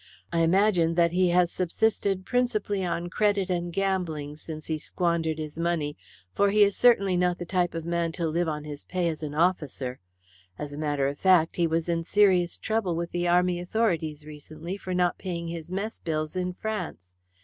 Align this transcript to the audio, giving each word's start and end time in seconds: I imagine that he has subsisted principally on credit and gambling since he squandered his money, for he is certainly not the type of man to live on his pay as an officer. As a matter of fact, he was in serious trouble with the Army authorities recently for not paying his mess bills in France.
I 0.33 0.39
imagine 0.39 0.95
that 0.95 1.11
he 1.11 1.29
has 1.29 1.51
subsisted 1.51 2.25
principally 2.25 2.83
on 2.83 3.07
credit 3.11 3.51
and 3.51 3.71
gambling 3.71 4.35
since 4.35 4.65
he 4.65 4.79
squandered 4.79 5.37
his 5.37 5.59
money, 5.59 5.95
for 6.33 6.49
he 6.49 6.63
is 6.63 6.75
certainly 6.75 7.15
not 7.15 7.37
the 7.37 7.45
type 7.45 7.75
of 7.75 7.85
man 7.85 8.11
to 8.13 8.27
live 8.27 8.47
on 8.47 8.63
his 8.63 8.83
pay 8.83 9.07
as 9.09 9.21
an 9.21 9.35
officer. 9.35 9.99
As 10.57 10.73
a 10.73 10.77
matter 10.79 11.07
of 11.07 11.19
fact, 11.19 11.57
he 11.57 11.67
was 11.67 11.87
in 11.87 12.03
serious 12.03 12.57
trouble 12.57 12.95
with 12.95 13.11
the 13.11 13.27
Army 13.27 13.59
authorities 13.59 14.25
recently 14.25 14.75
for 14.75 14.95
not 14.95 15.19
paying 15.19 15.49
his 15.49 15.69
mess 15.69 15.99
bills 15.99 16.35
in 16.35 16.53
France. 16.53 17.13